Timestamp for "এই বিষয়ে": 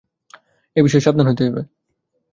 0.75-1.05